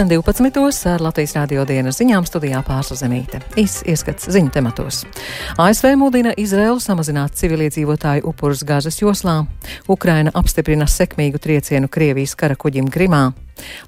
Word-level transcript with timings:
Pulksten 0.00 0.22
12. 0.22 0.94
ar 0.94 1.02
Latvijas 1.04 1.34
rādio 1.36 1.60
dienas 1.68 1.98
ziņām 2.00 2.24
studijā 2.24 2.62
pārsazemīte. 2.64 3.42
Īs 3.60 3.82
ieskats 3.84 4.30
ziņu 4.32 4.48
tematos. 4.54 5.02
ASV 5.60 5.90
mudina 6.00 6.32
Izraelu 6.40 6.80
samazināt 6.80 7.36
civiliedzīvotāju 7.36 8.24
upurus 8.30 8.62
Gazas 8.64 8.96
joslā. 9.02 9.42
Ukraina 9.92 10.32
apstiprina 10.32 10.88
sekmīgu 10.88 11.36
triecienu 11.44 11.92
Krievijas 11.92 12.32
karakuģim 12.32 12.88
Grimā. 12.88 13.34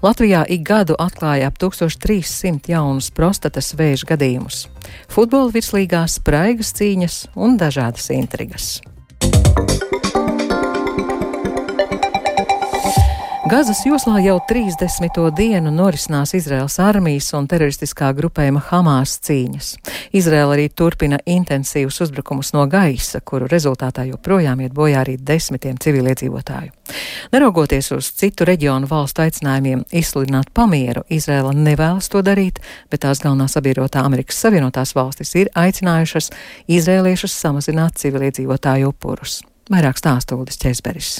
Latvijā 0.04 0.44
ik 0.52 0.68
gadu 0.68 1.00
atklāja 1.00 1.48
ap 1.48 1.56
1300 1.56 2.68
jaunus 2.74 3.08
prostatas 3.08 3.72
vēža 3.72 4.12
gadījumus. 4.12 4.66
Futbola 5.08 5.48
virslīgās 5.48 6.20
spraigas 6.20 6.76
cīņas 6.76 7.22
un 7.40 7.56
dažādas 7.56 8.12
intrigas. 8.12 8.82
Gazas 13.52 13.82
joslā 13.84 14.16
jau 14.24 14.38
30. 14.48 15.18
dienu 15.36 15.68
norisinās 15.70 16.30
Izraels 16.32 16.78
armijas 16.80 17.26
un 17.36 17.44
teroristiskā 17.44 18.06
grupējuma 18.16 18.62
Hamas 18.70 19.18
cīņas. 19.26 19.66
Izraela 20.16 20.54
arī 20.54 20.70
turpina 20.72 21.18
intensīvus 21.28 21.98
uzbrukumus 22.00 22.54
no 22.56 22.62
gaisa, 22.64 23.20
kuru 23.20 23.44
rezultātā 23.52 24.06
joprojām 24.08 24.62
iet 24.64 24.72
bojā 24.72 25.02
arī 25.02 25.18
desmitiem 25.20 25.76
civiliedzīvotāju. 25.84 26.72
Neraugoties 27.34 27.92
uz 27.92 28.08
citu 28.16 28.46
reģionu 28.48 28.88
valstu 28.88 29.26
aicinājumiem 29.26 29.82
izsludināt 30.00 30.48
pamieru, 30.56 31.04
Izraela 31.12 31.52
nevēlas 31.52 32.08
to 32.08 32.22
darīt, 32.24 32.62
bet 32.88 33.04
tās 33.04 33.20
galvenā 33.20 33.50
sabiedrotā 33.52 34.00
Amerikas 34.00 34.40
Savienotās 34.46 34.94
valstis 34.96 35.34
ir 35.36 35.52
aicinājušas 35.52 36.32
izrēliešus 36.72 37.36
samazināt 37.44 38.00
civiliedzīvotāju 38.00 38.94
upurus. 38.94 39.42
Vairāk 39.68 40.00
stāsta 40.00 40.40
Uldis 40.40 40.56
Česberis. 40.56 41.18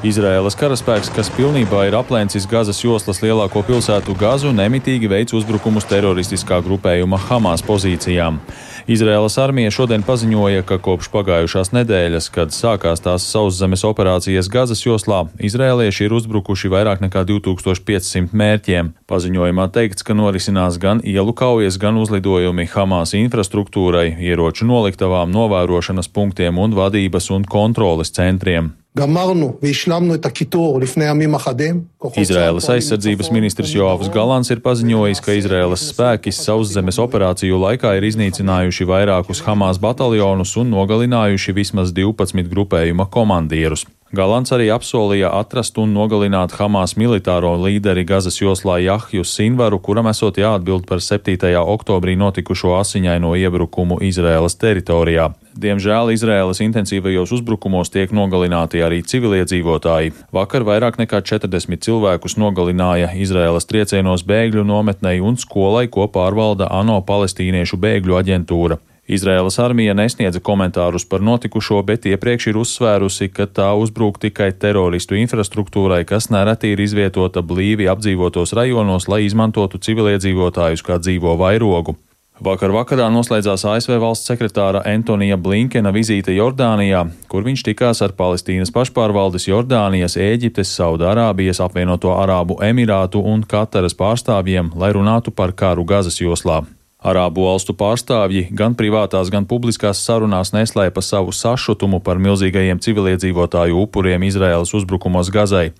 Izraēlas 0.00 0.54
karaspēks, 0.56 1.10
kas 1.12 1.28
pilnībā 1.36 1.82
ir 1.84 1.94
aplēcis 1.98 2.46
Gazas 2.48 2.78
joslas 2.80 3.18
lielāko 3.20 3.60
pilsētu 3.68 4.14
Gazu, 4.16 4.48
nemitīgi 4.56 5.10
veic 5.12 5.34
uzbrukumus 5.36 5.84
teroristiskā 5.90 6.62
grupējuma 6.64 7.18
Hamas 7.26 7.60
pozīcijām. 7.66 8.38
Izraēlas 8.88 9.36
armija 9.44 9.68
šodien 9.76 10.00
paziņoja, 10.08 10.64
ka 10.64 10.80
kopš 10.80 11.10
pagājušās 11.12 11.74
nedēļas, 11.76 12.30
kad 12.32 12.56
sākās 12.56 13.04
tās 13.04 13.28
sauszemes 13.28 13.84
operācijas 13.84 14.48
Gazas 14.48 14.86
joslā, 14.86 15.26
izrēlieši 15.36 16.08
ir 16.08 16.16
uzbrukuši 16.16 16.72
vairāk 16.72 17.04
nekā 17.04 17.26
2500 17.28 18.32
mērķiem. 18.32 18.94
Paziņojumā 19.04 19.68
teikts, 19.76 20.00
ka 20.00 20.16
norisinās 20.16 20.80
gan 20.80 21.04
ielu 21.04 21.36
kaujas, 21.36 21.76
gan 21.76 22.00
uzlidojumi 22.00 22.70
Hamas 22.72 23.12
infrastruktūrai, 23.20 24.14
ieroču 24.16 24.64
noliktavām, 24.64 25.28
novērošanas 25.28 26.08
punktiem 26.08 26.56
un 26.56 26.72
vadības 26.80 27.34
un 27.36 27.44
kontroles 27.44 28.16
centriem. 28.16 28.79
Izraēlas 32.18 32.66
aizsardzības 32.74 33.28
ministrs 33.30 33.70
Joāvis 33.76 34.10
Galants 34.10 34.50
ir 34.50 34.58
paziņojis, 34.64 35.20
ka 35.22 35.36
Izraēlas 35.38 35.84
spēki 35.92 36.32
sauszemes 36.34 36.98
operāciju 36.98 37.60
laikā 37.62 37.92
ir 38.00 38.08
iznīcinājuši 38.08 38.88
vairākus 38.90 39.44
Hamas 39.46 39.78
bataljonus 39.78 40.56
un 40.58 40.74
nogalinājuši 40.74 41.54
vismaz 41.54 41.94
12 41.94 42.50
grupējuma 42.50 43.06
komandierus. 43.14 43.86
Galants 44.10 44.50
arī 44.50 44.66
apsolīja 44.74 45.28
atrast 45.38 45.76
un 45.78 45.92
nogalināt 45.94 46.56
Hamas 46.58 46.96
militāro 46.98 47.52
līderi 47.62 48.02
Gazas 48.02 48.40
joslā 48.40 48.80
Jahju 48.82 49.22
Sinvaru, 49.22 49.78
kuram 49.78 50.10
esot 50.10 50.40
jāatbild 50.42 50.88
par 50.90 50.98
7. 50.98 51.38
oktobrī 51.62 52.16
notikušo 52.18 52.74
asiņaino 52.80 53.36
iebrukumu 53.38 54.00
Izraēlas 54.02 54.58
teritorijā. 54.58 55.28
Diemžēl 55.60 56.14
Izraēlas 56.14 56.62
intensīvajos 56.64 57.34
uzbrukumos 57.36 57.90
tiek 57.92 58.14
nogalināti 58.16 58.80
arī 58.80 59.02
civiliedzīvotāji. 59.04 60.14
Vakar 60.32 60.64
vairāk 60.64 60.96
nekā 60.96 61.20
40 61.20 61.84
cilvēkus 61.84 62.38
nogalināja 62.40 63.10
Izraēlas 63.12 63.68
triecienos 63.68 64.24
bēgļu 64.24 64.64
nometnei 64.64 65.20
un 65.20 65.36
skolai, 65.36 65.84
ko 65.92 66.08
pārvalda 66.08 66.70
ANO 66.80 67.02
palestīniešu 67.04 67.76
bēgļu 67.76 68.16
aģentūra. 68.22 68.80
Izraēlas 69.10 69.58
armija 69.60 69.92
nesniedza 69.98 70.40
komentārus 70.40 71.04
par 71.04 71.20
notikušo, 71.20 71.82
bet 71.84 72.06
iepriekš 72.08 72.52
ir 72.52 72.60
uzsvērusi, 72.62 73.28
ka 73.34 73.44
tā 73.50 73.72
uzbrūk 73.76 74.20
tikai 74.22 74.52
teroristu 74.64 75.18
infrastruktūrai, 75.20 76.06
kas 76.08 76.30
nereti 76.32 76.72
ir 76.72 76.80
izvietota 76.80 77.42
blīvi 77.44 77.90
apdzīvotos 77.90 78.54
rajonos, 78.56 79.10
lai 79.12 79.26
izmantotu 79.26 79.82
civiliedzīvotājus 79.82 80.86
kā 80.86 81.02
dzīvo 81.02 81.36
vairogu. 81.42 81.98
Vakar 82.40 82.72
vakarā 82.72 83.10
noslēdzās 83.12 83.66
ASV 83.68 83.98
valsts 84.00 84.30
sekretāra 84.30 84.80
Antonija 84.88 85.36
Blinkena 85.36 85.92
vizīte 85.92 86.32
Jordānijā, 86.32 87.02
kur 87.28 87.44
viņš 87.44 87.66
tikās 87.66 88.00
ar 88.00 88.14
Palestīnas 88.16 88.72
pašpārvaldes 88.72 89.44
Jordānijas, 89.50 90.16
Ēģiptes, 90.16 90.72
Saudārābijas, 90.80 91.60
apvienoto 91.60 92.16
Arābu 92.16 92.56
Emirātu 92.64 93.20
un 93.20 93.44
Kataras 93.44 93.92
pārstāvjiem, 93.98 94.72
lai 94.72 94.94
runātu 94.96 95.36
par 95.36 95.52
karu 95.52 95.84
Gazas 95.84 96.16
joslā. 96.24 96.62
Arābu 97.00 97.46
valstu 97.48 97.72
pārstāvji 97.72 98.50
gan 98.52 98.74
privātās, 98.76 99.30
gan 99.32 99.46
publiskās 99.48 100.02
sarunās 100.04 100.52
neslēpa 100.52 101.00
savu 101.00 101.32
sašutumu 101.32 102.02
par 102.04 102.20
milzīgajiem 102.20 102.80
civiliedzīvotāju 102.84 103.78
upuriem 103.86 104.26
Izraēlas 104.28 104.74
uzbrukumos 104.76 105.30
Gazai. 105.32 105.70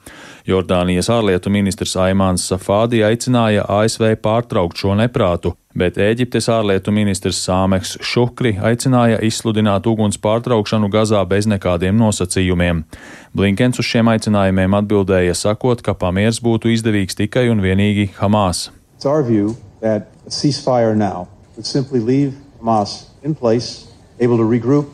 Jordānijas 0.49 1.11
ārlietu 1.13 1.53
ministrs 1.53 1.93
Aimāns 2.01 2.47
Safādi 2.49 3.03
aicināja 3.05 3.67
ASV 3.69 4.15
pārtraukt 4.25 4.81
šo 4.81 4.95
neprātu, 4.97 5.53
bet 5.77 6.01
Ēģiptes 6.01 6.49
ārlietu 6.55 6.95
ministrs 6.97 7.43
Sāmeks 7.45 7.99
Šukri 8.01 8.55
aicināja 8.57 9.21
izsludināt 9.21 9.85
uguns 9.93 10.17
pārtraukšanu 10.17 10.89
Gazā 10.89 11.21
bez 11.29 11.45
nekādiem 11.53 12.01
nosacījumiem. 12.01 12.81
Blinkens 13.37 13.83
uz 13.83 13.91
šiem 13.93 14.09
aicinājumiem 14.15 14.79
atbildēja 14.81 15.37
sakot, 15.37 15.85
ka 15.85 15.93
pamiers 15.93 16.41
būtu 16.41 16.73
izdevīgs 16.73 17.21
tikai 17.21 17.51
un 17.53 17.61
vienīgi 17.61 18.09
Hamas. 18.17 18.71
That 19.81 20.05
a 20.13 20.20
ceasefire 20.31 20.97
now. 20.97 21.29
Would 21.57 21.67
simply 21.67 22.01
leave 22.01 22.35
Hamas 22.61 23.09
in 23.23 23.35
place, 23.35 23.91
able 24.19 24.37
to 24.39 24.45
regroup 24.45 24.91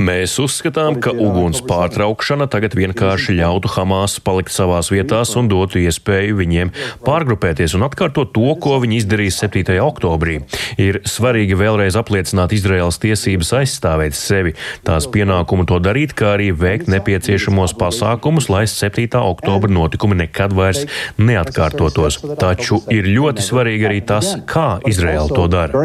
Mēs 0.00 0.38
uzskatām, 0.40 0.96
ka 1.02 1.12
uguns 1.12 1.60
pārtraukšana 1.68 2.46
tagad 2.48 2.72
vienkārši 2.78 3.34
ļautu 3.36 3.68
Hamas 3.74 4.16
palikt 4.24 4.52
savās 4.54 4.88
vietās 4.92 5.34
un 5.36 5.50
dotu 5.50 5.76
iespēju 5.82 6.38
viņiem 6.38 6.70
pārgrupēties 7.04 7.74
un 7.76 7.84
atkārtot 7.84 8.32
to, 8.32 8.54
ko 8.62 8.78
viņi 8.80 9.02
izdarīja 9.02 9.34
7. 9.42 9.76
oktobrī. 9.84 10.38
Ir 10.80 11.02
svarīgi 11.04 11.58
vēlreiz 11.60 11.98
apliecināt 12.00 12.54
Izraels 12.56 13.00
tiesības 13.02 13.52
aizstāvēt 13.60 14.16
sevi, 14.16 14.54
tās 14.88 15.08
pienākumu 15.12 15.68
to 15.68 15.82
darīt, 15.84 16.16
kā 16.16 16.32
arī 16.38 16.48
veikt 16.56 16.88
nepieciešamos 16.88 17.76
pasākumus, 17.80 18.48
lai 18.52 18.64
7. 18.70 19.04
oktobra 19.20 19.68
notikumi 19.72 20.22
nekad 20.22 20.56
vairs 20.56 20.86
neatkārtotos. 21.20 22.22
Taču 22.40 22.80
ir 22.88 23.10
ļoti 23.10 23.44
svarīgi 23.44 23.90
arī 23.90 24.00
tas, 24.00 24.32
kā 24.48 24.80
Izraela 24.88 25.28
to 25.28 25.44
dara. 25.52 25.76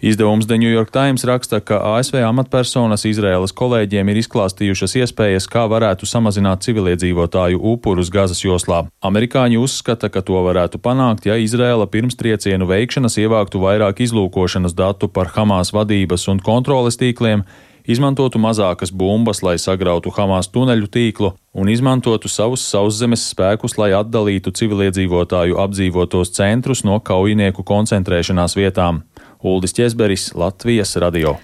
Izdevums 0.00 0.46
The 0.46 0.58
New 0.58 0.68
York 0.70 0.90
Times 0.92 1.24
raksta, 1.24 1.62
ka 1.64 1.78
ASV 1.96 2.18
amatpersonas 2.20 3.06
Izraēlas 3.08 3.54
kolēģiem 3.56 4.10
ir 4.12 4.18
izklāstījušas 4.20 4.96
iespējas, 5.00 5.46
kā 5.48 5.62
varētu 5.72 6.04
samazināt 6.04 6.66
civiliedzīvotāju 6.66 7.62
upurus 7.72 8.10
Gazas 8.12 8.42
joslā. 8.44 8.82
Amerikāņi 9.00 9.56
uzskata, 9.56 10.10
ka 10.12 10.20
to 10.20 10.36
varētu 10.44 10.82
panākt, 10.84 11.24
ja 11.30 11.38
Izraēla 11.40 11.88
pirms 11.88 12.18
triecienu 12.20 12.68
veikšanas 12.68 13.16
ievāktu 13.24 13.62
vairāk 13.62 14.04
izlūkošanas 14.04 14.76
datu 14.76 15.08
par 15.08 15.32
Hamas 15.32 15.72
vadības 15.72 16.28
un 16.28 16.44
kontroles 16.44 17.00
tīkliem, 17.00 17.46
izmantotu 17.88 18.36
mazākas 18.42 18.92
bumbas, 18.92 19.40
lai 19.46 19.56
sagrautu 19.62 20.12
Hamas 20.12 20.50
tuneļu 20.52 20.90
tīklu 20.92 21.32
un 21.56 21.70
izmantotu 21.72 22.28
savus 22.28 22.66
sauszemes 22.68 23.24
spēkus, 23.30 23.78
lai 23.80 23.94
atdalītu 23.96 24.52
civiliedzīvotāju 24.60 25.56
apdzīvotos 25.62 26.34
centrus 26.36 26.84
no 26.84 27.00
kaujinieku 27.00 27.64
koncentrēšanās 27.64 28.58
vietām. 28.58 29.06
Uldis 29.42 29.72
Česberis, 29.72 30.34
Latvijas 30.34 30.96
radio. 30.96 31.36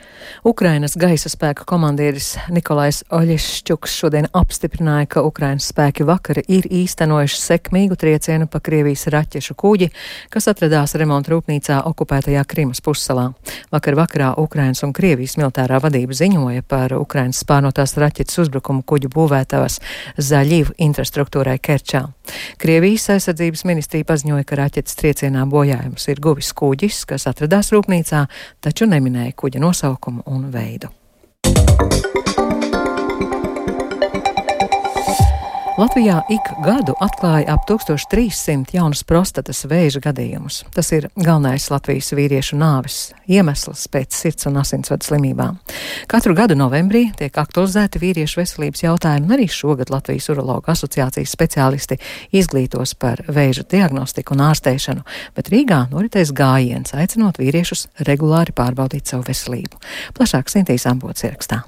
Ukrainas 0.44 0.96
gaisa 0.98 1.30
spēka 1.32 1.64
komandieris 1.68 2.34
Nikolais 2.52 3.02
Oļešķuks 3.14 3.94
šodien 4.02 4.26
apstiprināja, 4.36 5.08
ka 5.14 5.22
Ukrainas 5.26 5.68
spēki 5.72 6.06
vakar 6.08 6.40
ir 6.42 6.66
īstenojuši 6.66 7.38
sekmīgu 7.40 7.96
triecienu 7.98 8.48
pa 8.50 8.60
Krievijas 8.60 9.06
raķešu 9.12 9.56
kuģi, 9.58 9.88
kas 10.32 10.48
atradās 10.50 10.96
remonta 11.00 11.32
rūpnīcā 11.32 11.80
okupētajā 11.90 12.44
Krimas 12.48 12.82
pussalā. 12.84 13.28
Vakar 13.72 13.96
vakarā 13.98 14.32
Ukrainas 14.42 14.82
un 14.86 14.94
Krievijas 14.96 15.38
militārā 15.40 15.80
vadība 15.82 16.16
ziņoja 16.16 16.66
par 16.68 16.94
Ukrainas 16.98 17.42
spārnotās 17.44 17.96
raķetes 17.98 18.42
uzbrukumu 18.44 18.84
kuģu 18.86 19.12
būvētavas 19.14 19.80
zaļīvu 20.18 20.76
infrastruktūrai 20.88 21.58
Kerčā. 21.62 22.04
Krievijas 22.62 23.08
aizsardzības 23.16 23.64
ministrija 23.68 24.06
paziņoja, 24.08 24.44
ka 24.46 24.58
raķetes 24.60 24.98
triecienā 25.00 25.46
bojājumus 25.50 26.06
ir 26.12 26.20
guvis 26.22 26.52
kuģis, 26.56 27.02
kas 27.10 27.26
atradās 27.30 27.72
rūpnīcā, 27.74 28.26
taču 28.62 28.86
neminēja 28.90 29.34
kuģa 29.38 29.62
nosaukumu 29.62 30.11
un 30.26 30.50
veidu. 30.50 30.88
Latvijā 35.82 36.20
ik 36.30 36.46
gadu 36.62 36.92
atklāja 37.02 37.56
ap 37.56 37.64
1300 37.66 38.70
jaunus 38.76 39.00
prostatas 39.08 39.64
vēža 39.66 39.98
gadījumus. 40.04 40.60
Tas 40.70 40.92
ir 40.94 41.08
galvenais 41.16 41.64
Latvijas 41.72 42.12
vīriešu 42.14 42.54
nāves 42.60 42.98
iemesls 43.26 43.88
pēc 43.90 44.14
sirds 44.14 44.46
un 44.46 44.60
asinsvadu 44.62 45.08
slimībām. 45.08 45.58
Katru 46.12 46.36
gadu 46.38 46.54
novembrī 46.60 47.08
tiek 47.18 47.40
aktualizēti 47.42 47.98
vīriešu 48.04 48.42
veselības 48.44 48.84
jautājumi, 48.84 49.26
un 49.26 49.34
arī 49.38 49.48
šogad 49.50 49.90
Latvijas 49.90 50.30
urologu 50.30 50.70
asociācijas 50.70 51.34
speciālisti 51.34 51.98
izglītos 52.30 52.94
par 52.94 53.24
vēža 53.26 53.66
diagnostiku 53.74 54.36
un 54.36 54.46
ārstēšanu, 54.52 55.02
bet 55.34 55.50
Rīgā 55.50 55.88
noritēs 55.90 56.30
gājiens, 56.30 56.94
aicinot 56.94 57.42
vīriešus 57.42 57.88
regulāri 58.06 58.54
pārbaudīt 58.54 59.10
savu 59.10 59.26
veselību. 59.32 59.82
Plašāk 60.14 60.52
Sintīs 60.52 60.86
Ambots 60.86 61.26
ierakstā. 61.26 61.64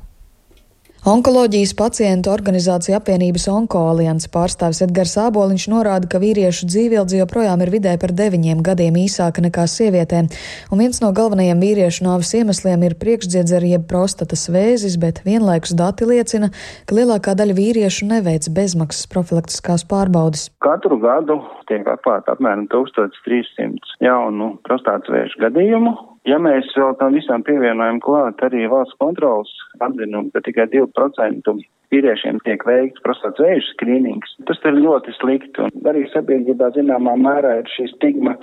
Onkoloģijas 1.04 1.74
pacientu 1.76 2.30
organizācija 2.32 2.96
apvienības 2.96 3.42
Onkoalians 3.52 4.24
pārstāvis 4.32 4.78
Edgars 4.86 5.12
Āboliņš 5.20 5.66
norāda, 5.68 6.08
ka 6.08 6.16
vīriešu 6.22 6.64
dzīvildze 6.70 7.18
joprojām 7.18 7.60
ir 7.60 7.72
vidē 7.74 7.92
par 8.00 8.14
deviņiem 8.16 8.62
gadiem 8.64 8.96
īsāka 9.02 9.44
nekā 9.44 9.66
sievietēm, 9.68 10.30
un 10.72 10.80
viens 10.80 11.02
no 11.04 11.10
galvenajiem 11.12 11.60
vīriešu 11.60 12.06
nāves 12.06 12.32
iemesliem 12.38 12.86
ir 12.88 12.96
priekšdziedzera 13.02 13.68
jeb 13.74 13.84
prostatas 13.90 14.46
vēzis, 14.48 14.96
bet 15.02 15.20
vienlaikus 15.28 15.76
dati 15.76 16.08
liecina, 16.08 16.48
ka 16.88 16.96
lielākā 16.96 17.36
daļa 17.36 17.58
vīriešu 17.60 18.08
neveic 18.08 18.48
bezmaksas 18.56 19.04
profilaktiskās 19.12 19.84
pārbaudes. 19.92 20.48
Katru 20.64 20.96
gadu 21.04 21.42
tiek 21.68 21.84
atklāta 21.84 22.32
apmēram 22.32 22.64
1300 22.72 24.00
jaunu 24.08 24.54
prostātas 24.64 25.12
vēža 25.12 25.50
gadījumu, 25.50 25.98
Ja 26.24 26.38
mēs 26.40 26.70
vēl 26.72 26.94
tam 27.00 27.16
visam 27.18 27.42
pievienojam 27.44 28.00
klāt 28.04 28.40
arī 28.46 28.64
valsts 28.72 28.96
kontrolas 29.00 29.50
atzinumu, 29.84 30.30
ka 30.32 30.40
tikai 30.46 30.70
2% 30.72 31.56
vīriešiem 31.92 32.40
tiek 32.46 32.64
veikts 32.64 33.02
prostātas 33.04 33.44
vēža 33.44 33.66
skrīnings, 33.74 34.32
tas 34.48 34.60
ir 34.64 34.80
ļoti 34.80 35.14
slikti. 35.18 35.66
Un 35.66 35.90
arī 35.90 36.06
sabiedrībā 36.14 36.72
zināmā 36.78 37.16
mērā 37.20 37.58
ir 37.60 37.68
šī 37.76 37.90
stigma 37.92 38.38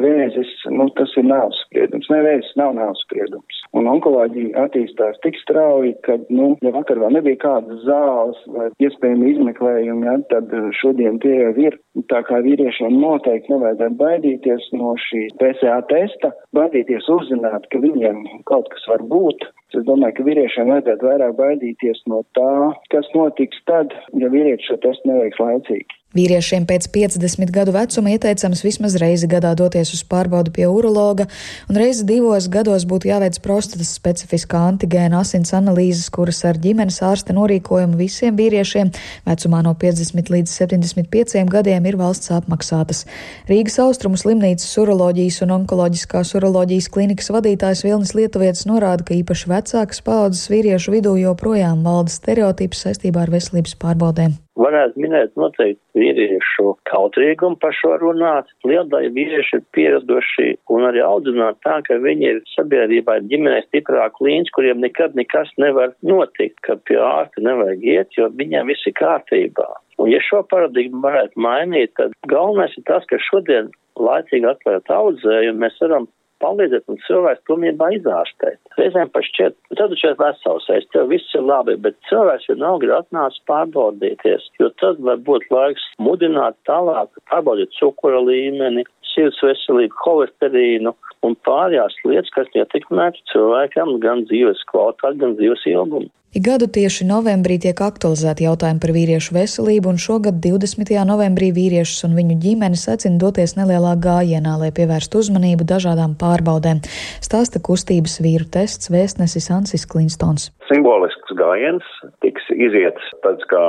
vēzis, 0.00 0.52
nu, 0.72 0.88
tas 0.96 1.12
ir 1.20 1.28
nāves 1.28 1.60
spriedums. 1.66 2.08
Nē, 2.12 2.22
vēzis 2.24 2.56
nav 2.60 2.74
nāves 2.78 3.04
spriedums. 3.04 3.55
Un 3.76 3.88
onkoloģija 3.90 4.66
attīstās 4.66 5.18
tik 5.24 5.38
strauji, 5.42 5.94
ka, 6.06 6.18
nu, 6.30 6.52
ja 6.64 6.72
vakar 6.74 7.00
vēl 7.02 7.16
nebija 7.18 7.40
kādas 7.42 7.82
zāles 7.86 8.38
vai 8.54 8.68
iespējami 8.82 9.32
izmeklējumi, 9.34 10.06
ja, 10.06 10.16
tad 10.30 10.54
šodien 10.80 11.20
tie 11.24 11.34
jau 11.40 11.52
ir. 11.66 11.78
Tā 12.12 12.22
kā 12.28 12.40
vīriešiem 12.44 12.98
noteikti 13.00 13.52
nevajadzētu 13.54 14.00
baidīties 14.00 14.70
no 14.76 14.94
šī 15.08 15.26
PSA 15.40 15.80
testa, 15.90 16.32
baidīties 16.56 17.08
uzzināt, 17.12 17.68
ka 17.72 17.82
viņiem 17.82 18.22
kaut 18.48 18.70
kas 18.72 18.86
var 18.92 19.04
būt. 19.10 19.48
Es 19.74 19.82
domāju, 19.82 20.14
ka 20.16 20.24
vīriešiem 20.28 20.68
vajadzētu 20.70 21.08
vairāk 21.08 21.32
baidīties 21.40 22.04
no 22.12 22.20
tā, 22.38 22.52
kas 22.92 23.08
notiks 23.18 23.58
tad, 23.66 23.94
ja 24.14 24.30
vīrietis 24.30 24.70
šo 24.70 24.78
testu 24.84 25.10
neveiks 25.10 25.42
laicīgi. 25.42 25.96
Vīriešiem 26.16 26.64
pēc 26.64 26.86
50 26.94 27.50
gadu 27.52 27.72
vecuma 27.74 28.12
ieteicams 28.14 28.62
vismaz 28.64 28.94
reizi 29.02 29.26
gadā 29.28 29.50
doties 29.58 29.90
uz 29.92 30.00
pārbaudu 30.06 30.52
pie 30.54 30.64
urologa, 30.70 31.26
un 31.68 31.76
reizi 31.76 32.06
divos 32.08 32.46
gados 32.48 32.86
būtu 32.88 33.10
jāveic 33.10 33.36
prostatas 33.44 33.90
specifiskā 33.98 34.62
antigēna 34.70 35.18
asins 35.20 35.52
analīzes, 35.58 36.06
kuras 36.14 36.40
ar 36.48 36.56
ģimenes 36.62 37.02
ārsta 37.04 37.36
norīkojumu 37.36 37.98
visiem 37.98 38.38
vīriešiem 38.38 38.94
vecumā 39.26 39.60
no 39.66 39.74
50 39.82 40.32
līdz 40.32 40.54
75 40.54 41.42
gadiem 41.52 41.90
ir 41.90 41.98
valsts 42.00 42.32
apmaksātas. 42.38 43.02
Rīgas 43.50 43.76
austrumu 43.84 44.16
slimnīcas 44.16 44.72
uroloģijas 44.80 45.42
un 45.44 45.56
onkoloģiskās 45.58 46.32
uroloģijas 46.38 46.88
klinikas 46.96 47.28
vadītājs 47.34 47.84
Vilnis 47.84 48.14
Lietuvietis 48.16 48.64
norāda, 48.70 49.04
ka 49.04 49.18
īpaši 49.18 49.52
vecākas 49.56 50.02
paudzes 50.06 50.48
vīriešu 50.52 50.98
vidū 50.98 51.16
joprojām 51.20 51.84
valda 51.86 52.12
stereotips 52.12 52.86
saistībā 52.86 53.26
ar 53.26 53.36
veselības 53.38 53.78
pārbaudēm 53.82 54.36
varētu 54.56 55.00
minēt 55.00 55.34
noteikti 55.38 56.00
vīriešu 56.00 56.74
kautrīgumu 56.90 57.58
par 57.62 57.74
šo 57.76 57.96
runāt. 58.00 58.48
Liela 58.66 58.86
daļa 58.92 59.12
vīrieši 59.16 59.58
ir 59.58 59.64
pieraduši 59.76 60.48
un 60.72 60.86
arī 60.88 61.02
audzināt 61.04 61.60
tā, 61.66 61.78
ka 61.86 61.98
viņi 62.02 62.28
ir 62.30 62.42
sabiedrībā 62.54 63.18
ģimenē 63.30 63.62
stiprāk 63.66 64.20
līnķi, 64.24 64.54
kuriem 64.56 64.82
nekad 64.84 65.16
nekas 65.18 65.52
nevar 65.62 65.94
notikt, 66.06 66.58
ka 66.66 66.78
pie 66.88 66.98
ārsta 67.02 67.44
nevajag 67.44 67.84
iet, 67.84 68.16
jo 68.18 68.30
viņiem 68.40 68.72
viss 68.72 68.88
ir 68.88 68.96
kārtībā. 69.00 69.68
Un 70.02 70.12
ja 70.12 70.20
šo 70.24 70.42
paradigmu 70.50 71.00
varētu 71.04 71.40
mainīt, 71.40 71.94
tad 71.96 72.12
galvenais 72.28 72.74
ir 72.76 72.84
tas, 72.88 73.06
ka 73.08 73.20
šodien 73.30 73.72
laicīgi 73.96 74.48
atklājot 74.50 74.92
audzējumu, 74.92 75.62
mēs 75.62 75.78
varam 75.80 76.08
palīdzēt 76.46 76.90
un 76.92 77.00
cilvēks 77.06 77.44
pilnībā 77.50 77.90
izārstēt. 77.98 78.58
Reizēm 78.78 79.12
pat 79.14 79.26
šķiet, 79.28 79.56
tad 79.78 79.92
tu 79.92 80.00
šeit 80.00 80.20
vesels, 80.22 80.68
es 80.76 80.86
tev 80.94 81.10
viss 81.12 81.34
ir 81.36 81.46
labi, 81.46 81.76
bet 81.82 81.98
cilvēks 82.10 82.50
ir 82.52 82.62
atnācis 82.96 83.42
pārbaudīties, 83.50 84.50
jo 84.60 84.70
tad 84.82 85.00
var 85.06 85.22
būt 85.26 85.48
laiks 85.50 85.84
mudināt 86.02 86.58
tālāk, 86.68 87.10
pārbaudīt 87.30 87.74
cukura 87.78 88.22
līmeni, 88.22 88.86
sirds 89.14 89.40
veselību, 89.42 89.96
holesterīnu 90.04 90.92
un 91.26 91.36
pārējās 91.48 91.96
lietas, 92.04 92.32
kas 92.36 92.52
ietekmētu 92.54 93.24
cilvēkam 93.32 93.96
gan 94.04 94.26
dzīves 94.28 94.62
kvalitāti, 94.70 95.22
gan 95.22 95.36
dzīves 95.40 95.64
ilgumu. 95.72 96.12
Ik 96.36 96.42
gadu 96.44 96.66
tieši 96.68 97.06
novembrī 97.08 97.54
tiek 97.56 97.78
aktualizēti 97.80 98.44
jautājumi 98.44 98.80
par 98.82 98.90
vīriešu 98.92 99.32
veselību, 99.32 99.88
un 99.88 99.96
šogad 99.96 100.36
20. 100.44 100.90
novembrī 101.08 101.46
vīriešus 101.56 102.04
un 102.04 102.12
viņu 102.18 102.36
ģimenes 102.42 102.82
aicina 102.92 103.16
doties 103.22 103.54
nelielā 103.56 103.94
gājienā, 104.04 104.58
lai 104.60 104.68
pievērstu 104.76 105.22
uzmanību 105.22 105.64
dažādām 105.64 106.12
pārbaudēm. 106.20 106.82
Stāsta 107.24 107.62
kustības 107.64 108.18
vīru 108.20 108.44
tests 108.52 108.92
vēstnesis 108.92 109.48
Ansis 109.56 109.88
Klinstons. 109.88 110.50
Simbolisks 110.68 111.32
gājiens 111.40 111.88
tiks 112.20 112.44
iziets 112.52 113.08
tāds 113.24 113.48
kā 113.48 113.64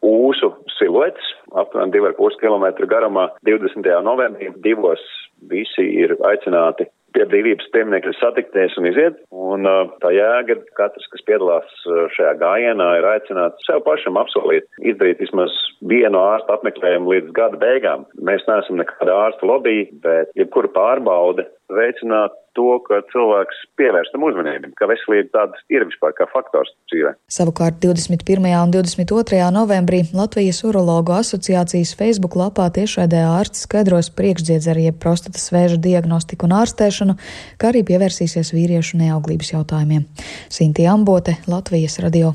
ūsu 0.00 0.54
siluets, 0.78 1.34
aptuveni 1.60 1.92
2,5 1.92 2.40
km 2.40 2.88
garumā 2.88 3.28
20. 3.44 3.84
novembrī. 4.08 4.54
Divos 4.64 5.04
visi 5.52 5.84
ir 6.00 6.16
aicināti 6.24 6.88
pie 7.16 7.26
brīvības 7.30 7.68
pieminiekļa 7.74 8.14
satikties 8.18 8.76
un 8.80 8.88
iziet. 8.90 9.20
Un 9.32 9.68
tā 10.02 10.12
jēga 10.14 10.58
katrs, 10.78 11.08
kas 11.12 11.24
piedalās 11.28 11.84
šajā 12.16 12.34
gājienā, 12.42 12.88
ir 12.98 13.08
aicināts 13.12 13.68
sev 13.68 13.82
pašam 13.86 14.20
apsolīt 14.20 14.68
izdarīt 14.82 15.22
vismaz 15.24 15.54
vienu 15.90 16.20
ārstu 16.20 16.54
apmeklējumu 16.56 17.14
līdz 17.14 17.34
gada 17.36 17.60
beigām. 17.60 18.06
Mēs 18.24 18.44
neesam 18.50 18.80
nekāda 18.80 19.16
ārsta 19.28 19.48
lobby, 19.48 19.86
bet 20.04 20.34
jebkura 20.38 20.70
pārbaude 20.74 21.48
veicināt 21.72 22.34
to, 22.58 22.78
ka 22.86 23.00
cilvēks 23.12 23.60
pievērš 23.78 24.10
tam 24.12 24.24
uzmanību, 24.26 24.72
ka 24.78 24.88
veselība 24.90 25.30
tāds 25.36 25.62
ir 25.72 25.84
vispār 25.86 26.14
kā 26.16 26.26
faktors 26.32 26.72
dzīvē. 26.90 27.14
Savukārt 27.30 27.78
21. 27.84 28.48
un 28.58 28.74
22. 28.74 29.40
novembrī 29.54 30.02
Latvijas 30.16 30.62
urologu 30.66 31.14
asociācijas 31.18 31.94
Facebook 31.98 32.38
lapā 32.40 32.66
tiešraidē 32.74 33.22
ārsts 33.28 33.66
skaidros 33.68 34.10
priekšdziedzera 34.18 34.88
jeb 34.88 34.98
prostatas 35.02 35.48
vēža 35.54 35.78
diagnostiku 35.84 36.48
un 36.48 36.56
ārstēšanu, 36.62 37.18
kā 37.60 37.72
arī 37.72 37.84
pievērsīsies 37.88 38.54
vīriešu 38.56 39.00
neauglības 39.04 39.54
jautājumiem. 39.54 40.08
Sinti 40.50 40.88
Ambote, 40.90 41.38
Latvijas 41.46 42.00
radio. 42.02 42.34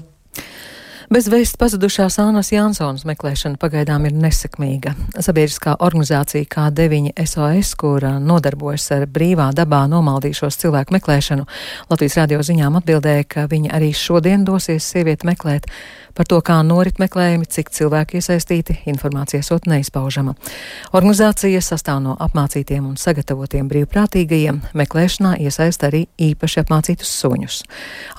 Bez 1.14 1.28
vēsts 1.30 1.60
pazudušās 1.62 2.16
Ānas 2.24 2.48
Jansons 2.50 3.04
meklēšana 3.06 3.60
pagaidām 3.62 4.08
ir 4.08 4.16
nesekmīga. 4.18 4.96
Sabiedriskā 5.22 5.76
organizācija 5.86 6.48
K9 6.50 7.12
SOS, 7.22 7.76
kura 7.78 8.16
nodarbojas 8.24 8.88
ar 8.96 9.06
brīvā 9.06 9.52
dabā 9.54 9.84
nomaldīšos 9.92 10.58
cilvēku 10.64 10.96
meklēšanu, 10.96 11.46
Latvijas 11.92 12.18
radio 12.18 12.40
ziņām 12.42 12.80
atbildēja, 12.80 13.28
ka 13.30 13.44
viņi 13.52 13.70
arī 13.78 13.92
šodien 13.94 14.48
dosies 14.48 14.88
sievieti 14.90 15.30
meklēt. 15.30 15.70
Par 16.14 16.28
to, 16.30 16.38
kā 16.46 16.60
norit 16.66 17.00
meklējumi, 17.02 17.48
cik 17.50 17.72
cilvēki 17.74 18.20
iesaistīti, 18.20 18.76
informācija 18.90 19.42
esot 19.42 19.66
neizpaužama. 19.70 20.36
Organizācija 20.94 21.62
sastāv 21.62 22.04
no 22.06 22.14
apmācītiem 22.22 22.86
un 22.86 23.00
sagatavotiem 23.02 23.70
brīvprātīgajiem, 23.70 24.62
meklēšanā 24.78 25.36
iesaist 25.42 25.86
arī 25.90 26.04
īpaši 26.22 26.62
apmācītus 26.62 27.16
suņus. 27.18 27.64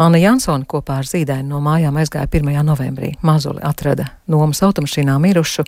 Anna 0.03 0.23
Jansona 0.23 0.67
kopā 0.67 0.99
ar 1.05 1.11
zīdēnu 1.11 1.55
no 1.55 1.63
mājām 1.63 2.03
aizgāja 2.03 2.27
1. 2.31 2.51
novembrī. 2.67 2.84
Mazuli 3.25 3.62
atrada 3.64 4.07
nomas 4.31 4.62
automašīnā 4.67 5.17
mirušu, 5.23 5.64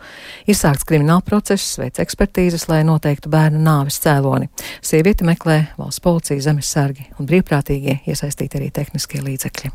ir 0.46 0.58
sākts 0.58 0.86
krimināla 0.88 1.24
process, 1.26 1.78
veic 1.80 2.00
ekspertīzes, 2.02 2.68
lai 2.68 2.82
noteiktu 2.86 3.32
bērnu 3.32 3.62
nāves 3.62 4.00
cēloni. 4.04 4.50
Sievieti 4.84 5.26
meklē 5.26 5.62
valsts 5.78 6.04
policija, 6.04 6.40
zemesargi 6.50 7.10
un 7.18 7.28
brīvprātīgie 7.28 8.00
iesaistīti 8.06 8.60
arī 8.60 8.70
tehniskie 8.74 9.22
līdzekļi. 9.24 9.74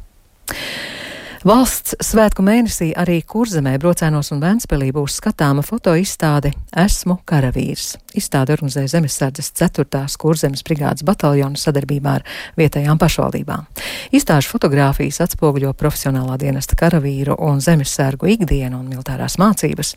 Valsts 1.41 1.95
svētku 2.05 2.43
mēnesī 2.45 2.91
arī 2.93 3.15
Kurzemē, 3.25 3.71
Brocēnos 3.81 4.27
un 4.29 4.43
Ventspēlī 4.43 4.91
būs 4.93 5.15
skatāma 5.17 5.63
fotoizstāde 5.65 6.51
Esmu 6.77 7.15
karavīrs. 7.25 7.95
Izstāde 8.13 8.53
organizē 8.53 8.83
Zemesardzes 8.91 9.49
4. 9.57 10.03
Kurzemes 10.21 10.61
brigādes 10.67 11.01
bataljonu 11.07 11.57
sadarbībā 11.57 12.13
ar 12.19 12.27
vietējām 12.61 13.01
pašvaldībām. 13.01 13.65
Izstāžu 14.13 14.53
fotogrāfijas 14.53 15.23
atspoguļo 15.25 15.73
profesionālā 15.81 16.37
dienesta 16.45 16.77
karavīru 16.77 17.39
un 17.41 17.57
zemesargu 17.57 18.29
ikdienu 18.35 18.77
un 18.77 18.93
militārās 18.93 19.39
mācības. 19.41 19.95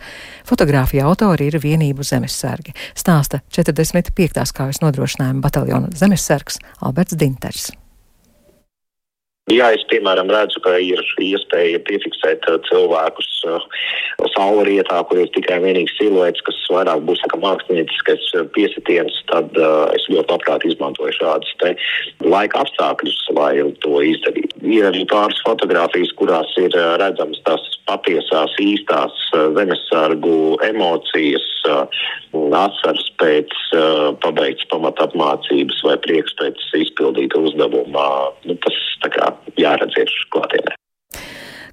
Fotogrāfija 0.49 1.05
autori 1.05 1.53
ir 1.53 1.61
vienību 1.61 2.09
zemesargi, 2.09 2.73
stāsta 2.97 3.45
45. 3.53 4.49
kaujas 4.57 4.81
nodrošinājuma 4.81 5.45
bataljona 5.45 5.93
zemesargs 5.93 6.63
Alberts 6.81 7.21
Dinters. 7.21 7.75
Ja 9.53 9.67
es, 9.77 9.83
piemēram, 9.91 10.31
redzu, 10.33 10.57
ka 10.65 10.73
ir 10.81 11.01
iespēja 11.21 11.77
piefiksēt 11.85 12.47
uh, 12.49 12.57
cilvēkus 12.65 13.29
uh, 13.45 13.67
saulrietā, 14.33 15.03
kur 15.05 15.21
ir 15.21 15.29
tikai 15.35 15.59
vienīgs 15.61 15.93
siluets, 15.99 16.41
kas 16.47 16.63
vairāk 16.73 17.03
būs 17.05 17.21
kā 17.29 17.41
mākslinieckais 17.43 18.31
uh, 18.39 18.47
piesitiens, 18.57 19.19
tad 19.29 19.53
uh, 19.61 19.93
es 19.93 20.09
ļoti 20.09 20.33
labprāt 20.33 20.65
izmantoju 20.65 21.13
šādus 21.19 21.53
laika 22.25 22.65
apstākļus, 22.65 23.21
lai 23.37 23.53
to 23.85 24.01
izdarītu. 24.15 24.65
Ir 24.65 24.89
arī 24.89 25.05
pāris 25.13 25.45
fotogrāfijas, 25.45 26.17
kurās 26.17 26.57
ir 26.65 26.73
redzamas 27.05 27.45
tās 27.45 27.69
patiesās, 27.89 28.55
īstās 28.63 29.17
zemesargu 29.57 30.57
emocijas, 30.67 31.47
asaras 32.35 33.09
pēc 33.21 33.53
pabeigts 34.25 34.67
pamatapmācības 34.73 35.83
vai 35.87 35.99
prieks 36.07 36.37
pēc 36.41 36.65
izpildīta 36.81 37.41
uzdevuma. 37.41 38.07
Nu, 38.49 38.57
tas 38.65 38.81
tā 39.05 39.13
kā 39.15 39.31
jāredz 39.61 40.01
ir 40.01 40.17
klātienē. 40.35 40.79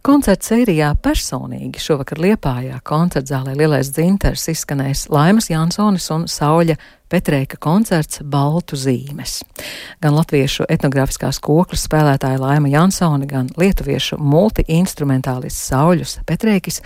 Koncerts 0.01 0.49
sērijā 0.49 0.95
personīgi 0.97 1.77
šovakar 1.77 2.17
Liepājā 2.23 2.79
koncertzālē 2.81 3.53
Lielais 3.53 3.91
dzinters 3.93 4.47
izskanēs 4.49 5.05
Laimas 5.13 5.51
Jansonis 5.51 6.07
un 6.15 6.25
Sauļa 6.25 6.79
Petrēka 7.11 7.59
koncerts 7.59 8.21
Baltu 8.23 8.77
zīmes. 8.79 9.41
Gan 10.03 10.15
latviešu 10.15 10.63
etnogrāfiskās 10.71 11.41
koklas 11.43 11.83
spēlētāja 11.89 12.39
Laima 12.39 12.71
Jansone, 12.71 13.27
gan 13.27 13.49
lietuviešu 13.59 14.15
multi-instrumentālists 14.21 15.67
Sauļus 15.71 16.17
Petrēkis 16.29 16.79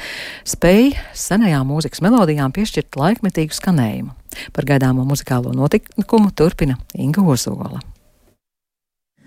spēja 0.55 1.05
senajām 1.13 1.69
mūzikas 1.69 2.01
melodijām 2.05 2.55
piešķirt 2.55 2.97
laikmetīgu 2.97 3.53
skanējumu. 3.53 4.15
Par 4.55 4.67
gaidāmo 4.67 5.05
muzikālo 5.07 5.53
notikumu 5.55 6.33
turpina 6.35 6.79
Inga 6.97 7.23
Ozola. 7.23 7.83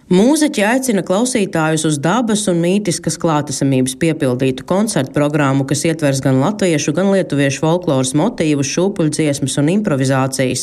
Mūziķi 0.08 0.62
aicina 0.64 1.02
klausītājus 1.04 1.82
uz 1.84 1.96
dabas 2.00 2.46
un 2.48 2.62
mītiskas 2.62 3.18
klātesamības 3.20 3.92
piepildītu 4.00 4.64
koncertu 4.64 5.12
programmu, 5.12 5.66
kas 5.68 5.82
ietvers 5.84 6.22
gan 6.24 6.38
latviešu, 6.40 6.94
gan 6.96 7.10
lietuviešu 7.12 7.60
folkloras 7.60 8.14
motīvus, 8.16 8.70
šūpuļdziesmas 8.72 9.58
un 9.60 9.68
improvizācijas. 9.74 10.62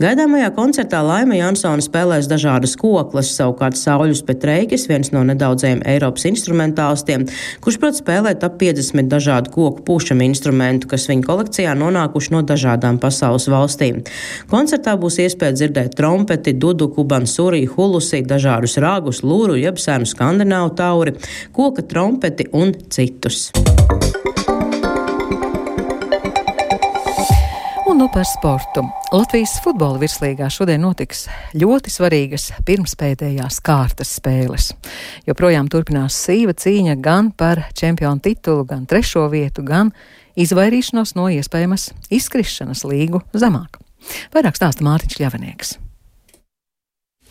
Gaidāmajā 0.00 0.48
koncertā 0.56 1.02
Laima 1.04 1.36
Jansona 1.36 1.84
spēlēs 1.84 2.30
dažādas 2.30 2.78
koklas, 2.80 3.34
savukārt 3.36 3.76
Sauļus 3.76 4.22
Petreikis, 4.24 4.88
viens 4.88 5.12
no 5.12 5.20
nedaudzajiem 5.34 5.84
Eiropas 5.84 6.24
instrumentālistiem, 6.32 7.28
kurš 7.60 7.78
prot 7.84 8.00
spēlēt 8.00 8.48
ap 8.48 8.56
50 8.56 9.12
dažādu 9.12 9.52
koku 9.52 9.84
pušam 9.84 10.24
instrumentu, 10.24 10.88
kas 10.94 11.10
viņa 11.12 11.28
kolekcijā 11.28 11.76
nonākuši 11.76 12.34
no 12.38 12.40
dažādām 12.54 12.96
pasaules 13.04 13.50
valstīm. 13.52 14.00
Koncertā 14.48 14.96
būs 14.96 15.20
iespēja 15.28 15.60
dzirdēt 15.60 16.00
trompeti, 16.00 16.56
duduku, 16.56 17.04
bansuri, 17.04 17.66
hulusi, 17.68 18.24
dažādus 18.24 18.77
ragus, 18.82 19.22
lūru, 19.26 19.56
jeb 19.58 19.80
senu 19.82 20.08
skandināvu 20.08 20.74
tauri, 20.78 21.14
koka 21.54 21.84
trompeti 21.88 22.48
un 22.56 22.74
citus. 22.90 23.48
Un 27.88 27.96
nu 27.96 28.08
par 28.12 28.26
sportu. 28.28 28.82
Latvijas 29.16 29.54
futbola 29.64 29.96
virslīgā 29.98 30.50
šodien 30.52 30.82
notiks 30.84 31.24
ļoti 31.56 31.90
svarīgas 31.90 32.50
pirmspēdējās 32.68 33.62
kārtas 33.64 34.12
spēles. 34.18 34.68
Joprojām 35.26 35.70
turpinās 35.72 36.18
sīva 36.26 36.52
cīņa 36.52 36.98
gan 37.00 37.32
par 37.32 37.64
čempionu 37.72 38.20
titulu, 38.22 38.68
gan 38.68 38.84
trešo 38.86 39.24
vietu, 39.32 39.64
gan 39.64 39.94
izvairīšanos 40.36 41.16
no 41.16 41.30
iespējamas 41.32 41.90
izkrišanas 42.12 42.84
līgu 42.86 43.24
zemāk. 43.32 43.80
Vairāk 44.36 44.60
stāsta 44.60 44.84
Mārtiņš 44.86 45.20
Ļavenieks. 45.24 45.78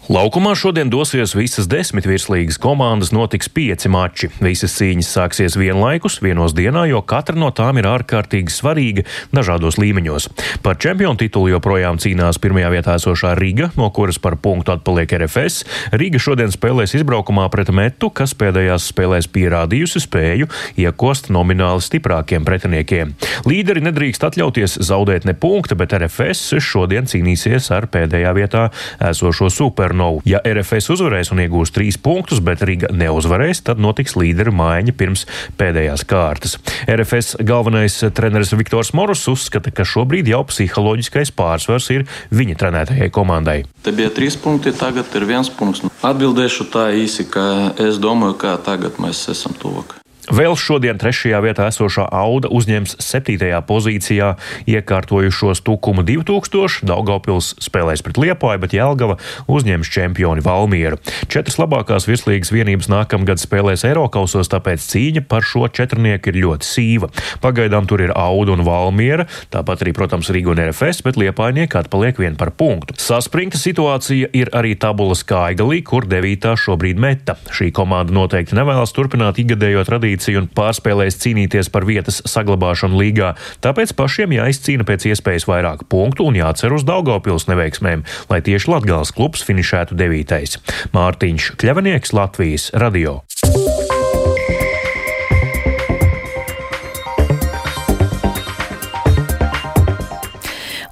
Laukumā 0.07 0.53
šodien 0.55 0.87
dosies 0.87 1.33
visas 1.35 1.65
desmit 1.67 2.05
virslīgas 2.07 2.55
komandas, 2.63 3.09
notiks 3.11 3.49
pieci 3.51 3.89
mači. 3.91 4.29
Visas 4.39 4.71
cīņas 4.79 5.07
sāksies 5.11 5.57
vienlaikus, 5.59 6.21
vienos 6.23 6.53
dienā, 6.55 6.85
jo 6.87 7.01
katra 7.03 7.35
no 7.35 7.49
tām 7.51 7.75
ir 7.81 7.89
ārkārtīgi 7.91 8.53
svarīga 8.55 9.03
dažādos 9.35 9.75
līmeņos. 9.75 10.29
Par 10.63 10.79
čempionu 10.79 11.19
titulu 11.19 11.49
joprojām 11.51 11.99
cīnās 11.99 12.39
pirmajā 12.39 12.69
vietā 12.71 12.95
esošā 12.95 13.33
Riga, 13.35 13.67
no 13.75 13.89
kuras 13.91 14.15
par 14.23 14.37
punktu 14.39 14.71
atpaliek 14.77 15.11
RFS. 15.17 15.65
Riga 15.99 16.23
šodien 16.23 16.55
spēlēs 16.55 16.95
izbraukumā 17.01 17.49
pret 17.51 17.73
metu, 17.75 18.07
kas 18.07 18.31
pēdējās 18.39 18.87
spēlēs 18.93 19.27
pierādījusi 19.35 20.05
spēju 20.05 20.47
iekost 20.85 21.27
nomināli 21.35 21.83
stiprākiem 21.83 22.47
pretiniekiem. 22.47 23.11
Līderi 23.43 23.83
nedrīkst 23.89 24.23
atļauties 24.31 24.79
zaudēt 24.87 25.27
ne 25.27 25.35
punkta, 25.35 25.75
bet 25.75 25.99
RFS 25.99 26.63
šodien 26.63 27.11
cīnīsies 27.11 27.73
ar 27.75 27.91
pēdējā 27.91 28.35
vietā 28.39 28.69
esošo 29.11 29.51
supernu. 29.51 29.96
Kornovu. 29.97 30.21
Ja 30.27 30.39
RFS 30.45 30.91
uzvarēs 30.93 31.31
un 31.33 31.41
iegūs 31.41 31.73
trīs 31.73 31.97
punktus, 31.97 32.41
bet 32.43 32.61
Riga 32.65 32.91
neuzvarēs, 32.93 33.63
tad 33.65 33.81
notiks 33.81 34.15
līderu 34.19 34.53
maiņa 34.55 34.93
pirms 34.97 35.25
pēdējās 35.57 36.05
kārtas. 36.07 36.57
RFS 36.85 37.39
galvenais 37.41 37.97
treneris 38.13 38.53
Viktors 38.53 38.93
Morus 38.93 39.25
uzskata, 39.31 39.73
ka 39.73 39.87
šobrīd 39.87 40.29
jau 40.29 40.43
psiholoģiskais 40.51 41.33
pārsvars 41.33 41.89
ir 41.95 42.05
viņa 42.29 42.59
trenētajai 42.61 43.11
komandai. 43.13 43.63
Te 43.83 43.93
bija 43.95 44.13
trīs 44.13 44.37
punkti, 44.37 44.75
tagad 44.77 45.09
ir 45.17 45.25
viens 45.29 45.49
punkts. 45.49 45.87
Atbildēšu 46.05 46.69
tā 46.73 46.91
īsi, 46.93 47.25
ka 47.31 47.73
es 47.81 47.97
domāju, 48.01 48.37
ka 48.43 48.57
tagad 48.61 49.01
mēs 49.01 49.25
esam 49.33 49.57
tuvāk. 49.57 49.97
Vēl 50.27 50.57
šodien 50.59 50.97
trešajā 50.99 51.37
vietā 51.39 51.69
esošā 51.71 52.03
Auda 52.11 52.49
uzņems 52.51 52.97
septītajā 52.99 53.61
pozīcijā 53.63 54.33
iekārtojušos 54.67 55.61
Tukumu 55.63 56.03
2000. 56.03 56.83
Daugavpils 56.89 57.53
spēlēs 57.63 58.03
pret 58.03 58.19
Liepāju, 58.19 58.59
bet 58.59 58.75
Jelgava 58.75 59.15
uzņems 59.47 59.87
čempioni 59.87 60.43
Valmieru. 60.43 60.99
Četras 61.31 61.55
labākās 61.61 62.09
virslīgas 62.09 62.51
vienības 62.51 62.89
nākamgad 62.91 63.39
spēlēs 63.39 63.85
Eirokausos, 63.87 64.51
tāpēc 64.51 64.83
cīņa 64.83 65.23
par 65.31 65.47
šo 65.47 65.69
četrnieku 65.71 66.33
ir 66.33 66.41
ļoti 66.43 66.67
sīva. 66.73 67.09
Pagaidām 67.39 67.87
tur 67.87 68.03
ir 68.03 68.11
Auda 68.11 68.57
un 68.57 68.65
Valmiera, 68.67 69.29
tāpat 69.55 69.85
arī, 69.85 69.95
protams, 69.95 70.33
Rīga 70.35 70.51
un 70.51 70.63
RFS, 70.65 71.05
bet 71.07 71.21
Liepājnieki 71.23 71.79
atpaliek 71.79 72.19
vien 72.19 72.35
par 72.35 72.51
punktu. 72.51 72.99
Saspringta 72.99 73.55
situācija 73.63 74.33
ir 74.35 74.51
arī 74.51 74.75
tabulas 74.75 75.23
Kaigalī, 75.23 75.79
kur 75.87 76.03
devītā 76.03 76.57
šobrīd 76.59 76.99
meta. 76.99 77.39
Šī 77.55 77.71
komanda 77.71 78.11
noteikti 78.19 78.59
nevēlas 78.59 78.91
turpināt 78.91 79.39
ikgadējo 79.39 79.87
tradīciju 79.87 80.16
pozīciju 80.17 80.43
un 80.43 80.49
pārspēlēs 80.49 81.19
cīnīties 81.21 81.69
par 81.71 81.85
vietas 81.85 82.21
saglabāšanu 82.25 82.97
līgā, 82.97 83.35
tāpēc 83.61 83.93
pašiem 83.97 84.35
jāizcīna 84.37 84.85
pēc 84.87 85.07
iespējas 85.13 85.47
vairāk 85.47 85.87
punktu 85.89 86.27
un 86.27 86.35
jācer 86.35 86.73
uz 86.73 86.85
Daugavpils 86.87 87.47
neveiksmēm, 87.47 88.03
lai 88.29 88.41
tieši 88.41 88.71
Latgales 88.71 89.13
klubs 89.13 89.45
finišētu 89.45 89.97
devītais. 89.97 90.57
Mārtiņš 90.93 91.53
Kļavanieks, 91.57 92.13
Latvijas 92.17 92.71
radio. 92.73 93.21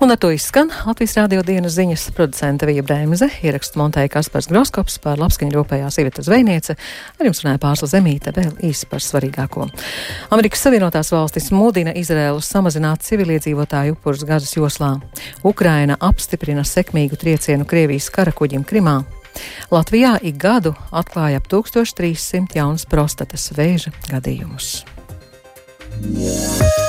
Un 0.06 0.12
ar 0.12 0.20
to 0.22 0.30
izskan 0.30 0.70
Latvijas 0.86 1.16
rādio 1.18 1.42
dienas 1.42 1.74
ziņas 1.80 2.04
producenta 2.14 2.68
Vija 2.70 2.84
Brēmze, 2.86 3.26
ierakstu 3.42 3.80
montēja 3.82 4.12
Kaspars 4.14 4.46
Groskops 4.52 5.00
par 5.02 5.18
labskaņu 5.18 5.56
rūpējā 5.56 5.88
sievietu 5.96 6.22
zvejniece, 6.22 6.76
ar 7.18 7.26
jums 7.26 7.42
runāja 7.42 7.62
Pārsla 7.64 7.90
Zemīte, 7.90 8.30
vēl 8.36 8.52
īsi 8.70 8.86
par 8.92 9.02
svarīgāko. 9.02 9.66
Amerikas 10.38 10.62
Savienotās 10.68 11.10
valstis 11.10 11.50
mudina 11.50 11.90
Izrēlu 11.98 12.38
samazināt 12.46 13.02
civiliedzīvotāju 13.08 13.98
upurus 13.98 14.22
gazas 14.30 14.54
joslā. 14.54 14.92
Ukraina 15.42 15.98
apstiprina 15.98 16.62
sekmīgu 16.62 17.18
triecienu 17.26 17.66
Krievijas 17.66 18.14
karakuģim 18.14 18.62
Krimā. 18.62 19.00
Latvijā 19.74 20.20
ik 20.22 20.38
gadu 20.38 20.78
atklāja 20.94 21.42
ap 21.42 21.50
1300 21.50 22.62
jaunas 22.62 22.86
prostatas 22.86 23.50
vēža 23.58 23.98
gadījumus. 24.14 24.84
Yeah. 26.06 26.85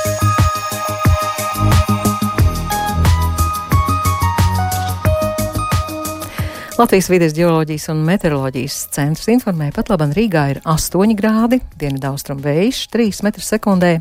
Latvijas 6.77 7.07
vides 7.09 7.33
geoloģijas 7.33 7.87
un 7.89 8.03
meteoroloģijas 8.05 8.75
centrs 8.93 9.31
informē, 9.33 9.71
pat 9.73 9.89
labam 9.89 10.11
Rīgā 10.13 10.43
ir 10.53 10.59
8 10.69 11.15
grādi, 11.17 11.57
dienvidaustrum 11.81 12.43
vējš 12.45 12.83
3 12.93 13.23
m2, 13.25 13.93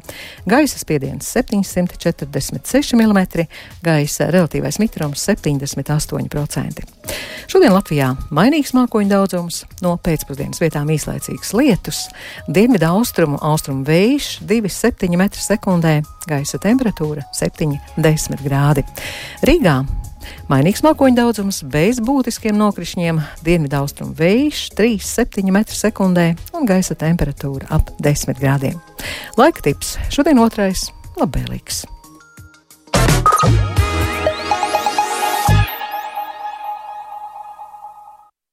gaisa 0.52 0.82
spiediens 0.82 1.30
746 1.38 2.98
mm, 3.00 3.46
gaisa 3.80 4.28
relatīvais 4.28 4.82
mitrums 4.84 5.24
78%. 5.24 6.84
Šodien 7.48 7.72
Latvijā 7.72 8.10
mainīgs 8.36 8.76
mākoņu 8.76 9.14
daudzums, 9.14 9.62
no 9.80 9.94
pēcpusdienas 9.96 10.60
vietām 10.60 10.92
īslaicīgs 10.92 11.54
lietus, 11.56 12.02
dienvidaustrumu 12.52 13.40
austrumu 13.40 13.88
vējš 13.88 14.42
2,7 14.52 15.16
m2, 15.16 15.96
gaisa 16.28 16.60
temperatūra 16.68 17.24
7,10 17.40 18.44
grādi. 18.44 18.84
Rīgā 19.48 19.80
Mainīgs 20.52 20.84
mākoņu 20.86 21.18
daudzums 21.18 21.62
bez 21.72 22.02
būtiskiem 22.04 22.58
nokrišņiem, 22.60 23.22
dienvidaustrumu 23.46 24.16
vējš 24.20 24.68
3,7 24.78 25.50
m2 25.50 26.28
un 26.56 26.70
gaisa 26.70 26.98
temperatūra 27.00 27.72
ap 27.76 27.92
10 28.04 28.40
grādiem. 28.42 28.80
Laika 29.40 29.66
tips 29.66 29.98
šodien 30.14 30.40
otrais- 30.40 30.90
labvēlīgs. 31.22 31.95